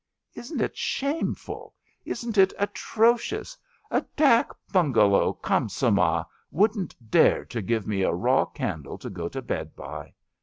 [0.35, 1.75] *^ Isn^t it shameful?
[2.05, 3.55] Isn ^t it atrocious?
[3.91, 9.43] A dak bungalow Jchansamah wouldn^t dare to give me a raw candle to go to
[9.43, 10.15] bed by.